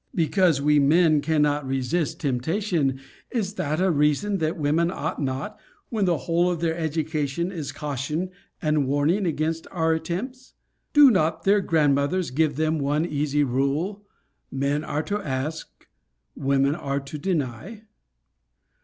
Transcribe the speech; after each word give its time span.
Because 0.15 0.59
we 0.59 0.79
men 0.79 1.21
cannot 1.21 1.67
resist 1.67 2.21
temptation, 2.21 2.99
is 3.29 3.53
that 3.53 3.79
a 3.79 3.91
reason 3.91 4.39
that 4.39 4.57
women 4.57 4.89
ought 4.89 5.21
not, 5.21 5.59
when 5.89 6.05
the 6.05 6.17
whole 6.25 6.49
of 6.49 6.59
their 6.59 6.75
education 6.75 7.51
is 7.51 7.71
caution 7.71 8.31
and 8.63 8.87
warning 8.87 9.27
against 9.27 9.67
our 9.69 9.93
attempts? 9.93 10.55
Do 10.91 11.11
not 11.11 11.43
their 11.43 11.61
grandmothers 11.61 12.31
give 12.31 12.55
them 12.55 12.79
one 12.79 13.05
easy 13.05 13.43
rule 13.43 14.03
Men 14.51 14.83
are 14.83 15.03
to 15.03 15.19
ask 15.21 15.69
Women 16.35 16.73
are 16.73 16.99
to 17.01 17.19
deny? 17.19 17.83